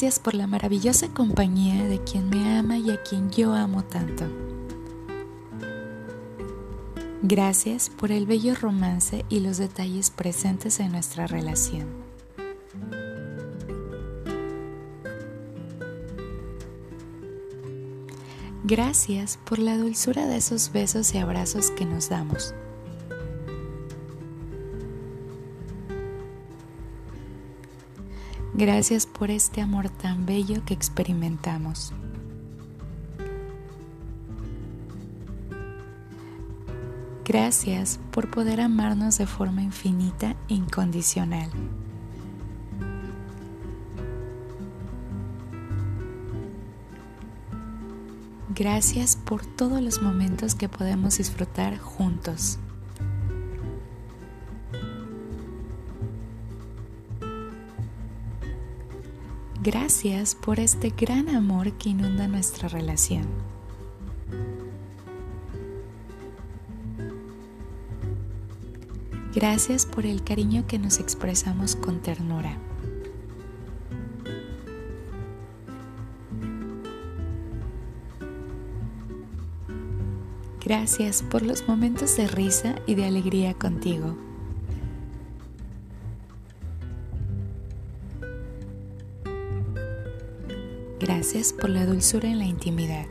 [0.00, 4.24] Gracias por la maravillosa compañía de quien me ama y a quien yo amo tanto.
[7.20, 11.86] Gracias por el bello romance y los detalles presentes en nuestra relación.
[18.64, 22.54] Gracias por la dulzura de esos besos y abrazos que nos damos.
[28.60, 31.94] Gracias por este amor tan bello que experimentamos.
[37.24, 41.48] Gracias por poder amarnos de forma infinita e incondicional.
[48.54, 52.58] Gracias por todos los momentos que podemos disfrutar juntos.
[59.62, 63.26] Gracias por este gran amor que inunda nuestra relación.
[69.34, 72.56] Gracias por el cariño que nos expresamos con ternura.
[80.64, 84.29] Gracias por los momentos de risa y de alegría contigo.
[91.20, 93.04] Gracias por la dulzura en la intimidad.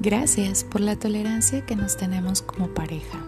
[0.00, 3.22] Gracias por la tolerancia que nos tenemos como pareja.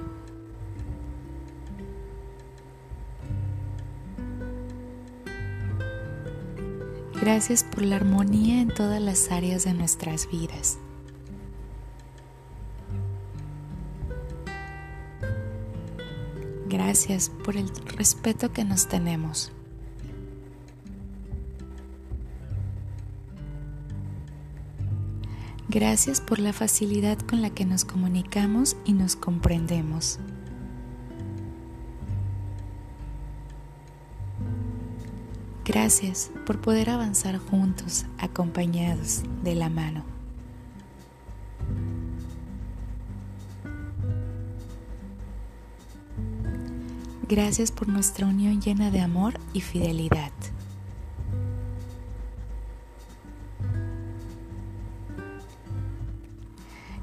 [7.21, 10.79] Gracias por la armonía en todas las áreas de nuestras vidas.
[16.79, 19.51] Gracias por el respeto que nos tenemos.
[25.69, 30.21] Gracias por la facilidad con la que nos comunicamos y nos comprendemos.
[35.65, 40.18] Gracias por poder avanzar juntos, acompañados de la mano.
[47.29, 50.33] Gracias por nuestra unión llena de amor y fidelidad.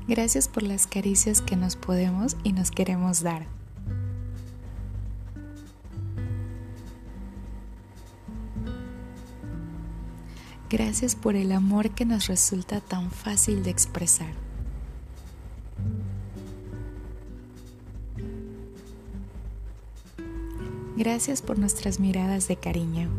[0.08, 3.46] Gracias por las caricias que nos podemos y nos queremos dar.
[10.72, 14.34] Gracias por el amor que nos resulta tan fácil de expresar.
[20.98, 23.10] Gracias por nuestras miradas de cariño.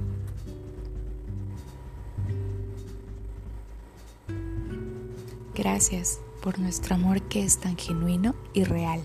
[5.54, 9.02] Gracias por nuestro amor que es tan genuino y real.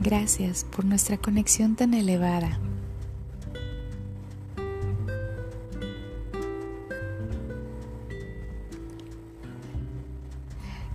[0.00, 2.58] Gracias por nuestra conexión tan elevada.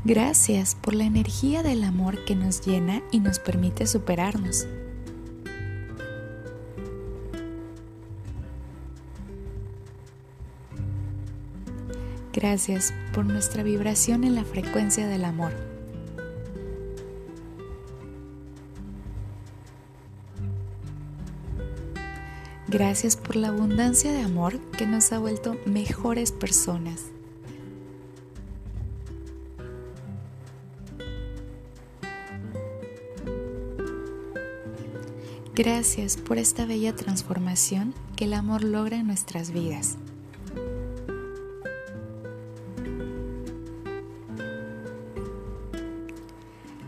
[0.07, 4.65] Gracias por la energía del amor que nos llena y nos permite superarnos.
[12.31, 15.51] Gracias por nuestra vibración en la frecuencia del amor.
[22.69, 27.07] Gracias por la abundancia de amor que nos ha vuelto mejores personas.
[35.57, 39.97] Gracias por esta bella transformación que el amor logra en nuestras vidas.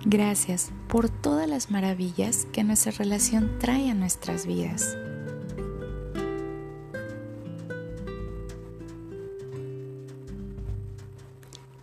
[0.06, 4.95] Gracias por todas las maravillas que nuestra relación trae a nuestras vidas.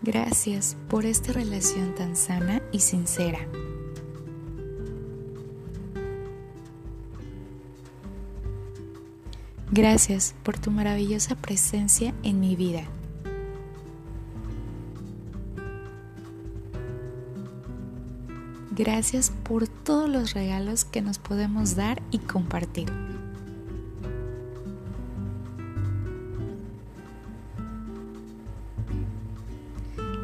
[0.03, 3.41] Gracias por esta relación tan sana y sincera.
[9.76, 12.84] Gracias por tu maravillosa presencia en mi vida.
[18.70, 22.90] Gracias por todos los regalos que nos podemos dar y compartir.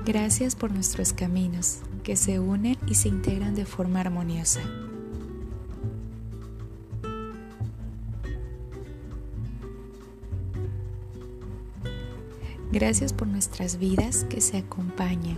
[0.07, 4.63] Gracias por nuestros caminos que se unen y se integran de forma armoniosa.
[12.73, 15.37] Gracias por nuestras vidas que se acompañan.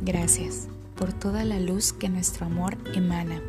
[0.00, 3.42] Gracias por toda la luz que nuestro amor emana.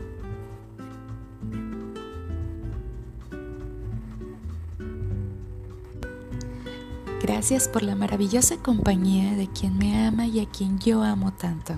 [7.21, 11.75] Gracias por la maravillosa compañía de quien me ama y a quien yo amo tanto.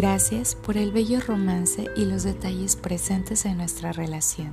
[0.00, 4.52] Gracias por el bello romance y los detalles presentes en nuestra relación.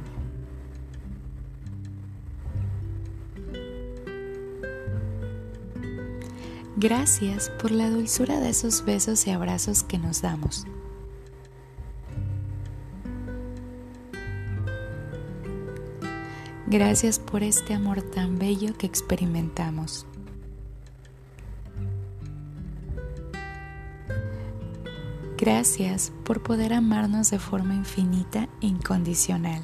[6.78, 10.66] Gracias por la dulzura de esos besos y abrazos que nos damos.
[16.66, 20.08] Gracias por este amor tan bello que experimentamos.
[25.46, 29.64] Gracias por poder amarnos de forma infinita e incondicional.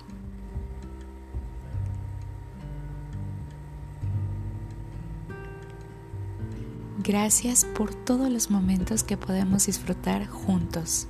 [6.99, 11.07] Gracias por todos los momentos que podemos disfrutar juntos.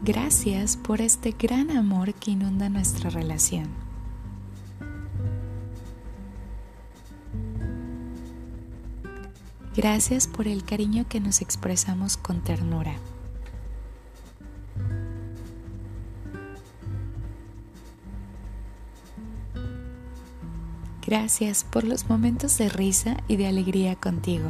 [0.00, 3.93] Gracias por este gran amor que inunda nuestra relación.
[9.76, 12.94] Gracias por el cariño que nos expresamos con ternura.
[21.04, 24.48] Gracias por los momentos de risa y de alegría contigo.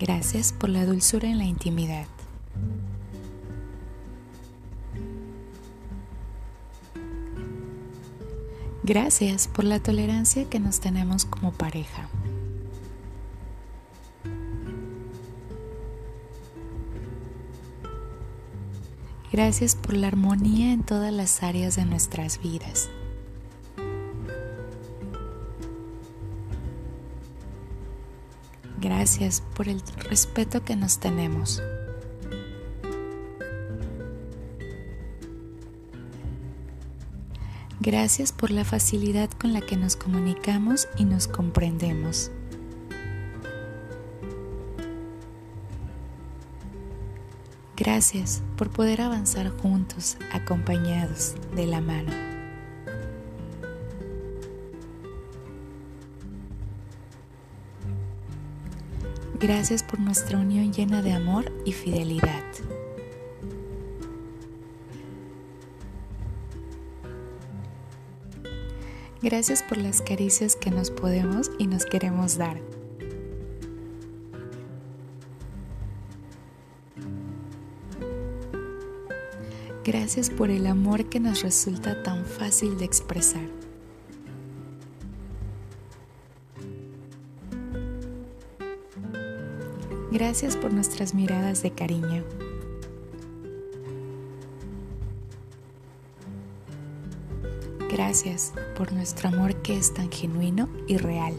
[0.00, 2.06] Gracias por la dulzura en la intimidad.
[8.84, 12.08] Gracias por la tolerancia que nos tenemos como pareja.
[19.32, 22.90] Gracias por la armonía en todas las áreas de nuestras vidas.
[28.78, 29.80] Gracias por el
[30.10, 31.62] respeto que nos tenemos.
[37.84, 42.30] Gracias por la facilidad con la que nos comunicamos y nos comprendemos.
[47.76, 52.12] Gracias por poder avanzar juntos, acompañados de la mano.
[59.40, 62.44] Gracias por nuestra unión llena de amor y fidelidad.
[69.22, 72.60] Gracias por las caricias que nos podemos y nos queremos dar.
[79.84, 83.48] Gracias por el amor que nos resulta tan fácil de expresar.
[90.10, 92.41] Gracias por nuestras miradas de cariño.
[98.12, 101.32] Gracias por nuestro amor que es tan genuino y real.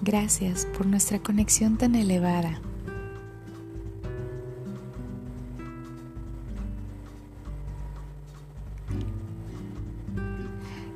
[0.00, 2.60] Gracias por nuestra conexión tan elevada.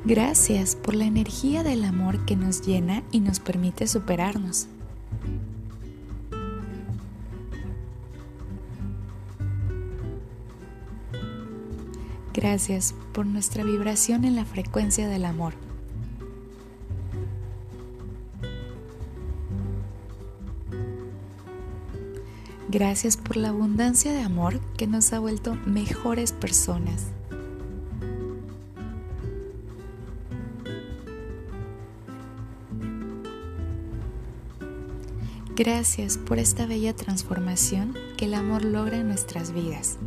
[0.04, 4.68] Gracias por la energía del amor que nos llena y nos permite superarnos.
[12.32, 15.54] Gracias por nuestra vibración en la frecuencia del amor.
[22.68, 27.06] Gracias por la abundancia de amor que nos ha vuelto mejores personas.
[35.56, 39.98] Gracias por esta bella transformación que el amor logra en nuestras vidas.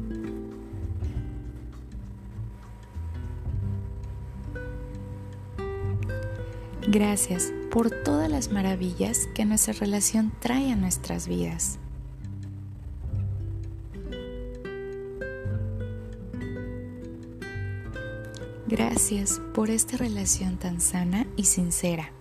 [6.94, 11.80] Gracias por todas las maravillas que nuestra relación trae a nuestras vidas.
[18.68, 22.12] Gracias por esta relación tan sana y sincera.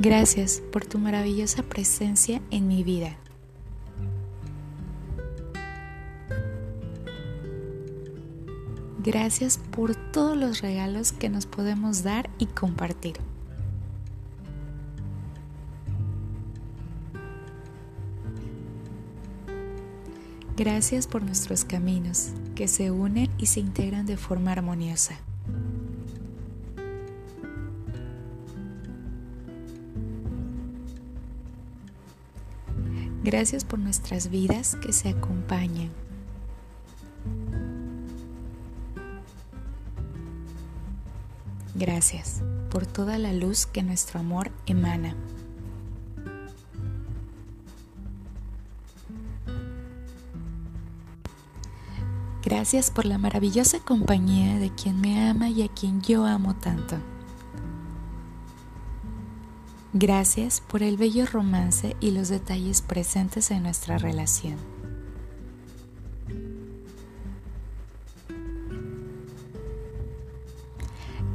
[0.00, 3.18] Gracias por tu maravillosa presencia en mi vida.
[9.06, 13.14] Gracias por todos los regalos que nos podemos dar y compartir.
[20.56, 25.14] Gracias por nuestros caminos que se unen y se integran de forma armoniosa.
[33.22, 36.05] Gracias por nuestras vidas que se acompañan.
[41.86, 45.14] Gracias por toda la luz que nuestro amor emana.
[52.42, 56.96] Gracias por la maravillosa compañía de quien me ama y a quien yo amo tanto.
[59.92, 64.75] Gracias por el bello romance y los detalles presentes en nuestra relación.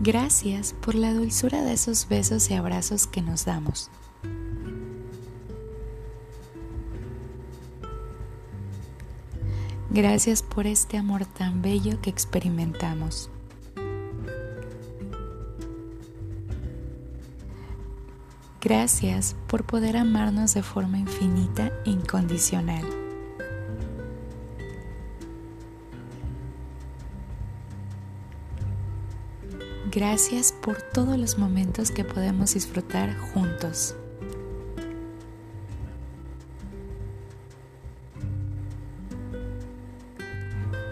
[0.03, 3.91] Gracias por la dulzura de esos besos y abrazos que nos damos.
[9.91, 13.29] Gracias por este amor tan bello que experimentamos.
[18.59, 23.00] Gracias por poder amarnos de forma infinita e incondicional.
[29.93, 33.93] Gracias por todos los momentos que podemos disfrutar juntos.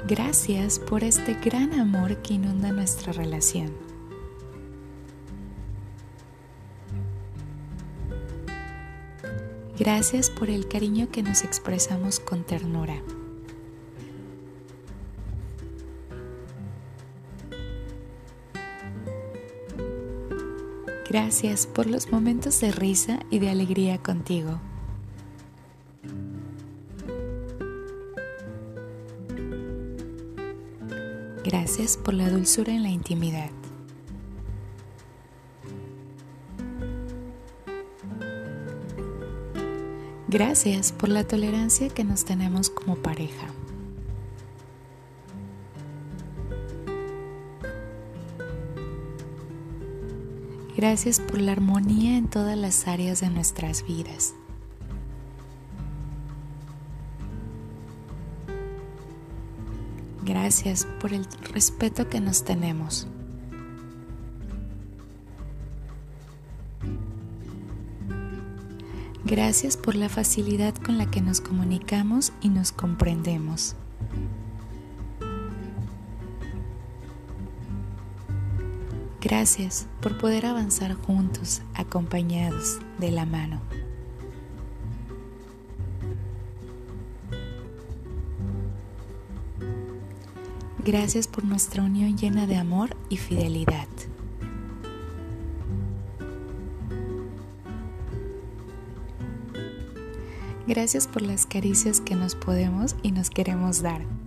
[0.05, 3.71] Gracias por este gran amor que inunda nuestra relación.
[9.77, 13.01] Gracias por el cariño que nos expresamos con ternura.
[21.09, 24.59] Gracias por los momentos de risa y de alegría contigo.
[31.43, 33.49] Gracias por la dulzura en la intimidad.
[40.27, 43.47] Gracias por la tolerancia que nos tenemos como pareja.
[50.79, 54.33] Gracias por la armonía en todas las áreas de nuestras vidas.
[60.23, 63.07] Gracias por el respeto que nos tenemos.
[69.25, 73.75] Gracias por la facilidad con la que nos comunicamos y nos comprendemos.
[79.21, 83.59] Gracias por poder avanzar juntos, acompañados de la mano.
[90.85, 93.87] Gracias por nuestra unión llena de amor y fidelidad.
[100.65, 104.18] Gracias por las caricias que nos podemos y nos queremos dar.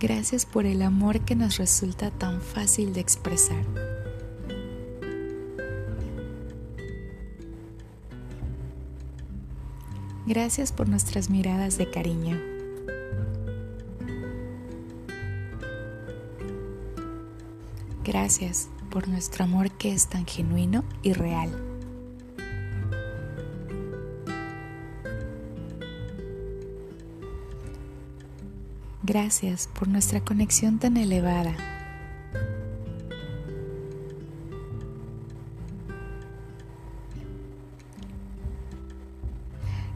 [0.00, 3.62] Gracias por el amor que nos resulta tan fácil de expresar.
[10.26, 12.40] Gracias por nuestras miradas de cariño.
[18.02, 21.69] Gracias por nuestro amor que es tan genuino y real.
[29.10, 31.52] Gracias por nuestra conexión tan elevada.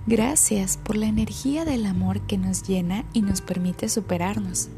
[0.08, 4.68] Gracias por la energía del amor que nos llena y nos permite superarnos.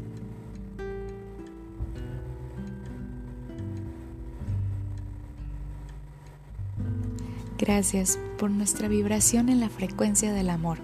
[7.57, 10.77] Gracias por nuestra vibración en la frecuencia del amor.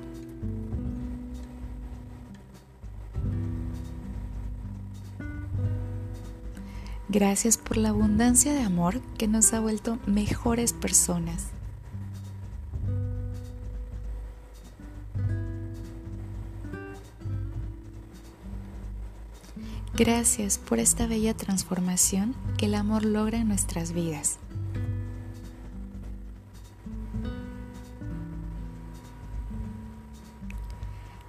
[7.14, 11.50] Gracias por la abundancia de amor que nos ha vuelto mejores personas.
[19.96, 24.40] Gracias por esta bella transformación que el amor logra en nuestras vidas.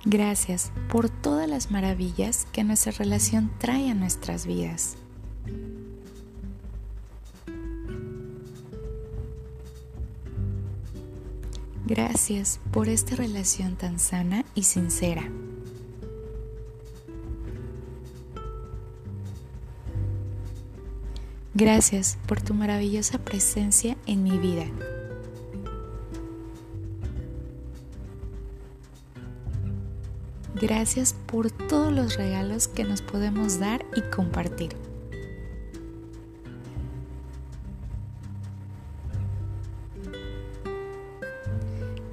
[0.07, 4.97] Gracias por todas las maravillas que nuestra relación trae a nuestras vidas.
[11.87, 15.29] Gracias por esta relación tan sana y sincera.
[21.53, 24.65] Gracias por tu maravillosa presencia en mi vida.
[30.55, 34.75] Gracias por todos los regalos que nos podemos dar y compartir.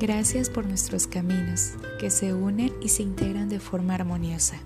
[0.01, 4.57] Gracias por nuestros caminos que se unen y se integran de forma armoniosa.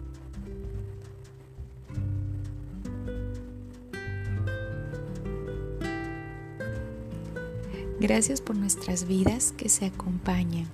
[7.99, 10.69] Gracias por nuestras vidas que se acompañan.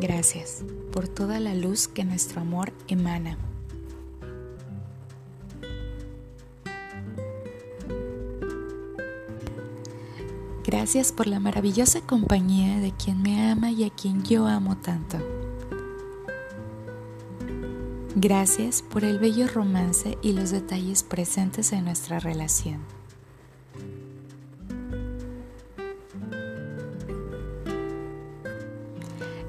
[0.00, 3.36] Gracias por toda la luz que nuestro amor emana.
[10.70, 15.18] Gracias por la maravillosa compañía de quien me ama y a quien yo amo tanto.
[18.14, 22.82] Gracias por el bello romance y los detalles presentes en nuestra relación.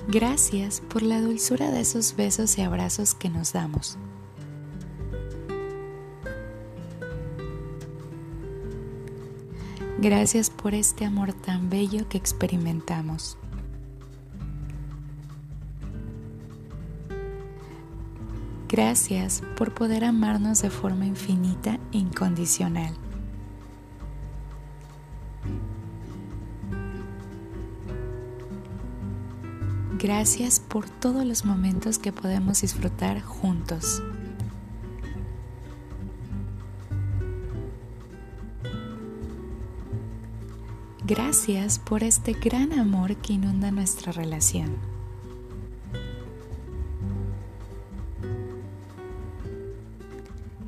[0.07, 3.99] Gracias por la dulzura de esos besos y abrazos que nos damos.
[10.01, 13.37] Gracias por este amor tan bello que experimentamos.
[18.67, 22.95] Gracias por poder amarnos de forma infinita e incondicional.
[29.99, 34.01] Gracias por todos los momentos que podemos disfrutar juntos.
[41.12, 44.78] Gracias por este gran amor que inunda nuestra relación.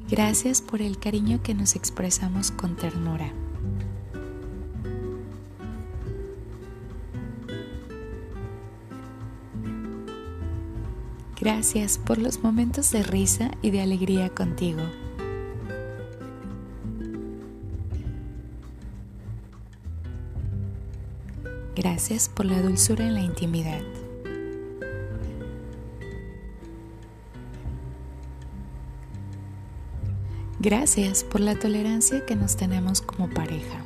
[0.10, 3.32] Gracias por el cariño que nos expresamos con ternura.
[11.40, 14.82] Gracias por los momentos de risa y de alegría contigo.
[21.76, 23.82] Gracias por la dulzura en la intimidad.
[30.60, 33.84] Gracias por la tolerancia que nos tenemos como pareja.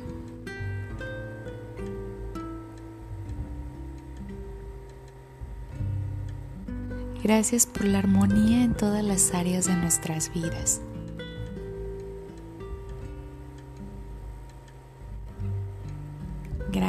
[7.24, 10.80] Gracias por la armonía en todas las áreas de nuestras vidas.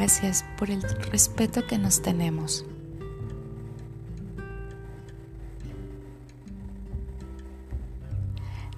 [0.10, 2.66] Gracias por el respeto que nos tenemos.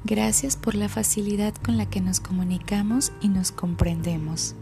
[0.03, 4.55] Gracias por la facilidad con la que nos comunicamos y nos comprendemos.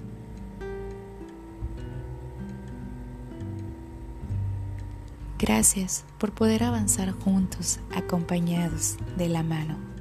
[5.39, 9.98] Gracias por poder avanzar juntos, acompañados de la mano.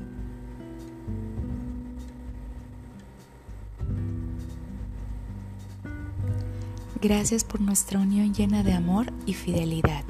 [7.00, 10.04] Gracias por nuestra unión llena de amor y fidelidad.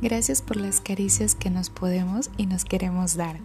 [0.00, 3.40] Gracias por las caricias que nos podemos y nos queremos dar.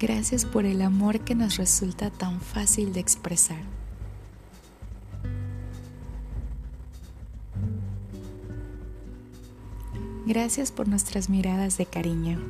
[0.00, 3.81] Gracias por el amor que nos resulta tan fácil de expresar.
[10.34, 12.40] Gracias por nuestras miradas de cariño.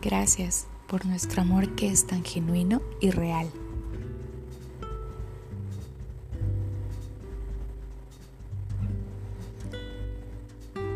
[0.00, 3.50] Gracias por nuestro amor que es tan genuino y real.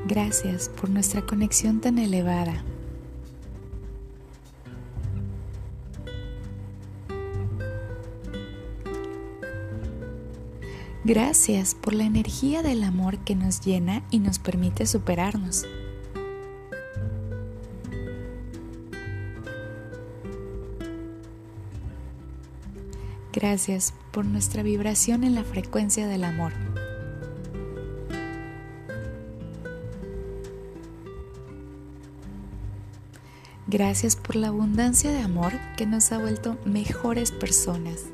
[0.06, 2.62] Gracias por nuestra conexión tan elevada.
[11.06, 15.66] Gracias por la energía del amor que nos llena y nos permite superarnos.
[23.34, 26.52] Gracias por nuestra vibración en la frecuencia del amor.
[33.66, 38.13] Gracias por la abundancia de amor que nos ha vuelto mejores personas.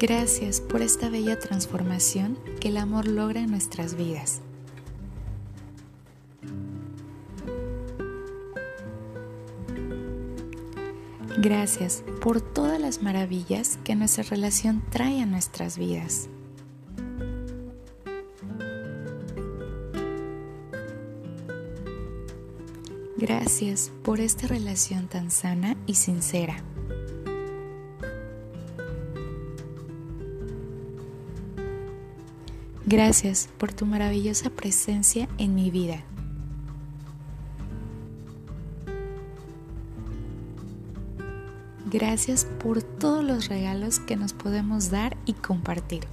[0.00, 4.42] Gracias por esta bella transformación que el amor logra en nuestras vidas.
[11.38, 16.28] Gracias por todas las maravillas que nuestra relación trae a nuestras vidas.
[23.16, 26.62] Gracias por esta relación tan sana y sincera.
[32.90, 36.04] Gracias por tu maravillosa presencia en mi vida.
[41.84, 46.06] Gracias por todos los regalos que nos podemos dar y compartir.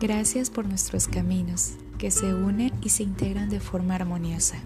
[0.00, 4.56] Gracias por nuestros caminos que se unen y se integran de forma armoniosa.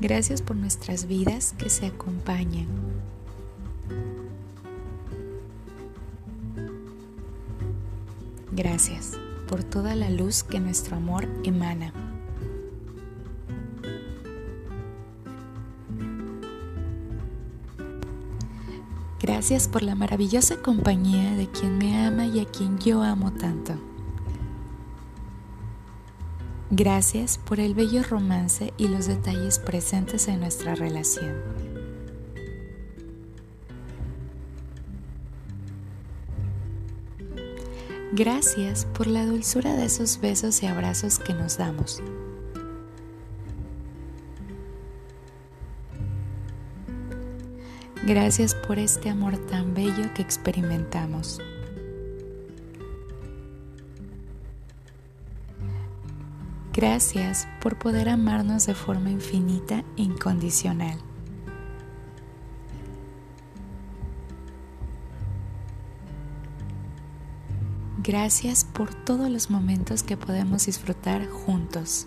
[0.00, 2.68] Gracias por nuestras vidas que se acompañan.
[8.52, 11.92] Gracias por toda la luz que nuestro amor emana.
[19.20, 23.87] Gracias por la maravillosa compañía de quien me ama y a quien yo amo tanto.
[26.78, 31.34] Gracias por el bello romance y los detalles presentes en nuestra relación.
[38.12, 42.00] Gracias por la dulzura de esos besos y abrazos que nos damos.
[48.06, 51.40] Gracias por este amor tan bello que experimentamos.
[56.78, 60.96] Gracias por poder amarnos de forma infinita e incondicional.
[68.00, 72.06] Gracias por todos los momentos que podemos disfrutar juntos.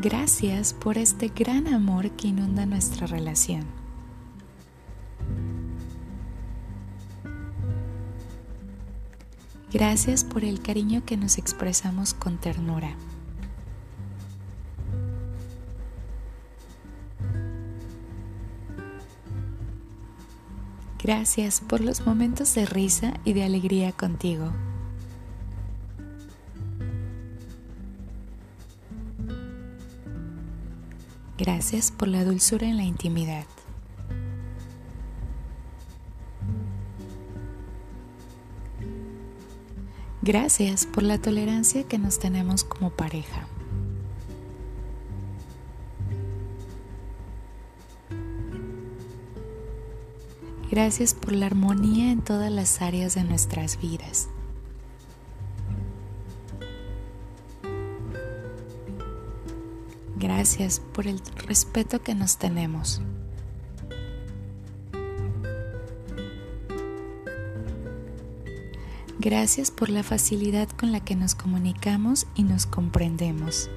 [0.00, 3.87] Gracias por este gran amor que inunda nuestra relación.
[9.70, 12.96] Gracias por el cariño que nos expresamos con ternura.
[21.02, 24.52] Gracias por los momentos de risa y de alegría contigo.
[31.36, 33.44] Gracias por la dulzura en la intimidad.
[40.28, 43.48] Gracias por la tolerancia que nos tenemos como pareja.
[50.70, 54.28] Gracias por la armonía en todas las áreas de nuestras vidas.
[60.16, 63.00] Gracias por el respeto que nos tenemos.
[69.20, 73.68] Gracias por la facilidad con la que nos comunicamos y nos comprendemos.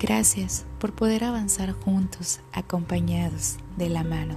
[0.00, 4.36] Gracias por poder avanzar juntos, acompañados de la mano.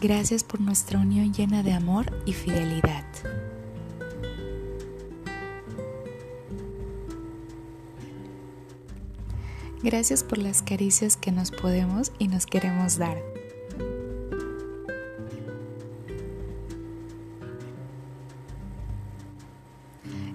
[0.00, 2.89] Gracias por nuestra unión llena de amor y fidelidad.
[9.90, 13.20] Gracias por las caricias que nos podemos y nos queremos dar.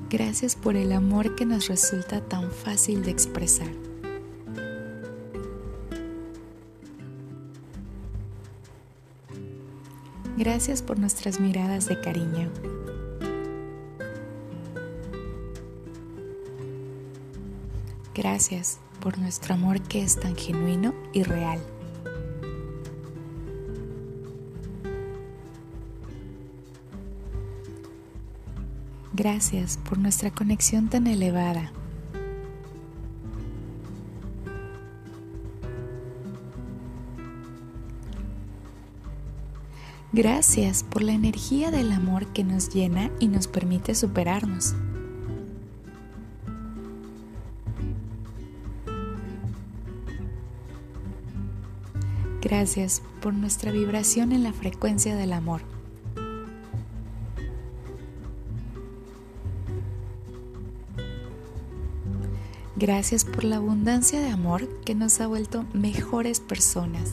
[0.09, 3.71] Gracias por el amor que nos resulta tan fácil de expresar.
[10.37, 12.51] Gracias por nuestras miradas de cariño.
[18.13, 21.59] Gracias por nuestro amor que es tan genuino y real.
[29.13, 31.71] Gracias por nuestra conexión tan elevada.
[40.13, 44.73] Gracias por la energía del amor que nos llena y nos permite superarnos.
[52.65, 55.61] Gracias por nuestra vibración en la frecuencia del amor.
[62.75, 67.11] Gracias por la abundancia de amor que nos ha vuelto mejores personas.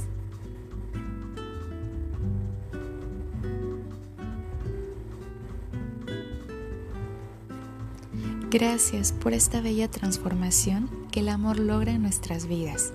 [8.51, 12.95] Gracias por esta bella transformación que el amor logra en nuestras vidas.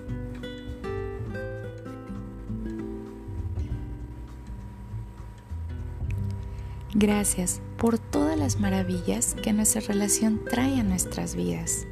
[7.00, 11.86] Gracias por todas las maravillas que nuestra relación trae a nuestras vidas.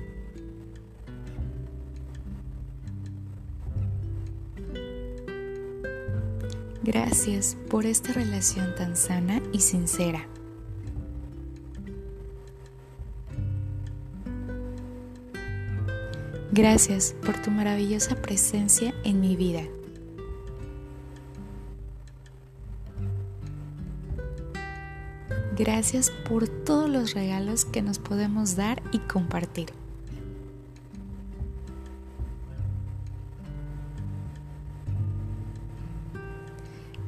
[6.83, 10.27] Gracias por esta relación tan sana y sincera.
[16.51, 19.62] Gracias por tu maravillosa presencia en mi vida.
[25.59, 29.73] Gracias por todos los regalos que nos podemos dar y compartir.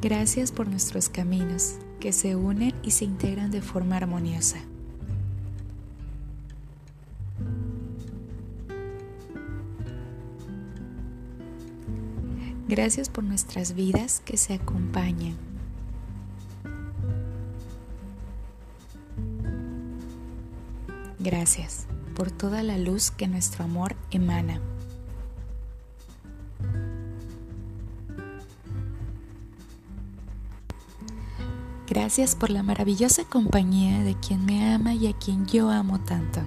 [0.01, 4.59] Gracias por nuestros caminos que se unen y se integran de forma armoniosa.
[12.69, 15.48] Gracias por nuestras vidas que se acompañan.
[21.31, 21.87] Gracias
[22.17, 24.63] por toda la luz que nuestro amor emana.
[31.87, 36.41] Gracias por la maravillosa compañía de quien me ama y a quien yo amo tanto.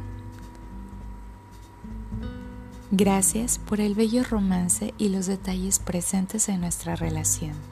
[2.89, 7.70] Gracias por el bello romance y los detalles presentes en nuestra relación.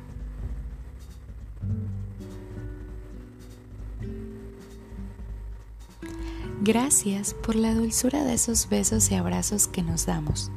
[6.69, 10.51] Gracias por la dulzura de esos besos y abrazos que nos damos.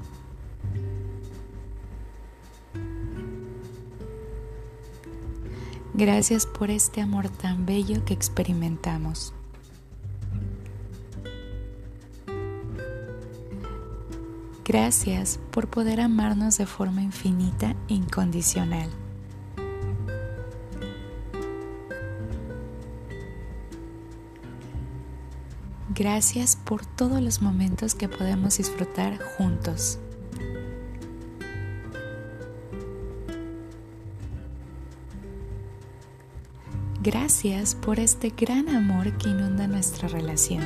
[5.94, 9.32] Gracias por este amor tan bello que experimentamos.
[14.66, 18.90] Gracias por poder amarnos de forma infinita e incondicional.
[25.94, 29.98] Gracias por todos los momentos que podemos disfrutar juntos.
[37.02, 40.62] Gracias por este gran amor que inunda nuestra relación.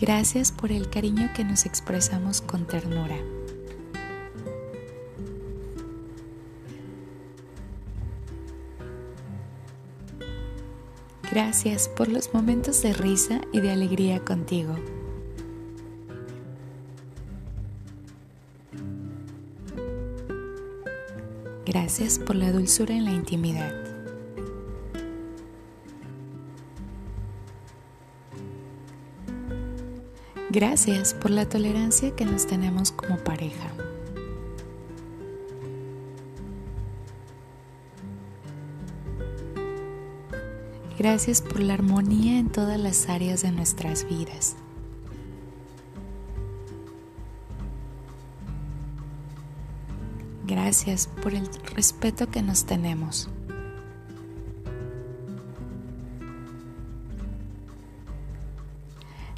[0.00, 3.16] Gracias por el cariño que nos expresamos con ternura.
[11.40, 14.74] Gracias por los momentos de risa y de alegría contigo.
[21.64, 23.72] Gracias por la dulzura en la intimidad.
[30.50, 33.70] Gracias por la tolerancia que nos tenemos como pareja.
[40.98, 44.56] Gracias por la armonía en todas las áreas de nuestras vidas.
[50.44, 53.28] Gracias por el respeto que nos tenemos.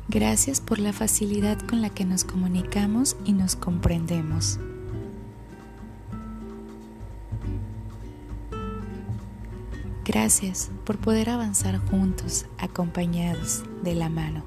[0.09, 4.59] Gracias por la facilidad con la que nos comunicamos y nos comprendemos.
[10.13, 14.43] Gracias por poder avanzar juntos, acompañados de la mano.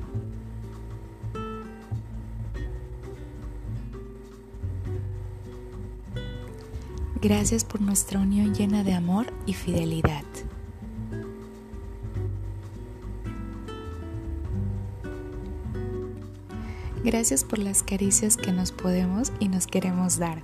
[7.21, 10.25] Gracias por nuestra unión llena de amor y fidelidad.
[17.05, 20.41] Gracias por las caricias que nos podemos y nos queremos dar.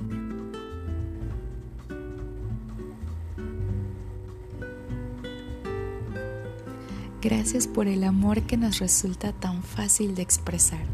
[7.21, 10.85] Gracias por el amor que nos resulta tan fácil de expresar.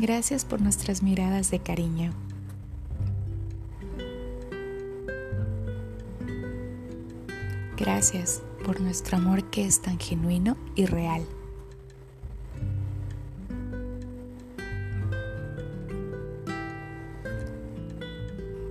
[0.00, 2.12] Gracias por nuestras miradas de cariño.
[7.76, 11.24] Gracias por nuestro amor que es tan genuino y real.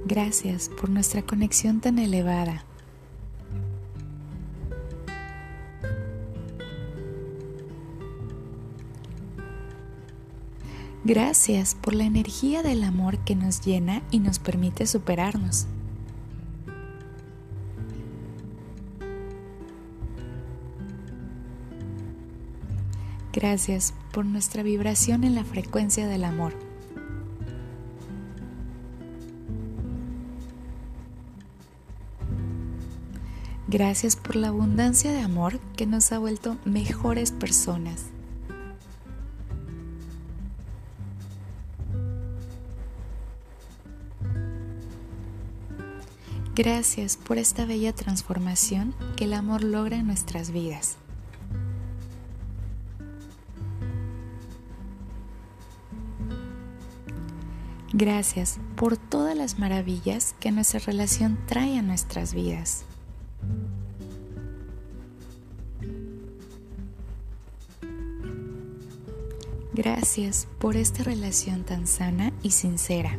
[0.10, 2.64] Gracias por nuestra conexión tan elevada.
[11.04, 15.68] Gracias por la energía del amor que nos llena y nos permite superarnos.
[23.32, 26.69] Gracias por nuestra vibración en la frecuencia del amor.
[33.72, 38.06] Gracias por la abundancia de amor que nos ha vuelto mejores personas.
[46.56, 50.98] Gracias por esta bella transformación que el amor logra en nuestras vidas.
[57.94, 62.84] Gracias por todas las maravillas que nuestra relación trae a nuestras vidas.
[69.82, 73.18] Gracias por esta relación tan sana y sincera.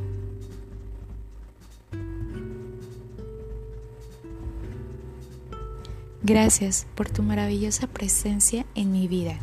[6.23, 9.39] Gracias por tu maravillosa presencia en mi vida.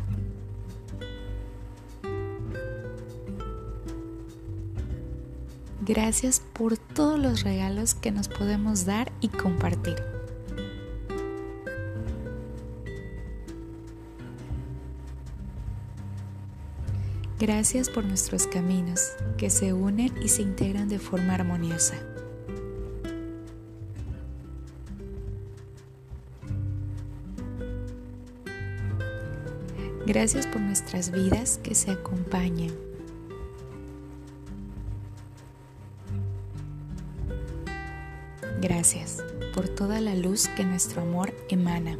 [5.80, 10.17] Gracias por todos los regalos que nos podemos dar y compartir.
[17.38, 21.94] Gracias por nuestros caminos que se unen y se integran de forma armoniosa.
[30.04, 32.74] Gracias por nuestras vidas que se acompañan.
[38.60, 39.22] Gracias
[39.54, 41.96] por toda la luz que nuestro amor emana.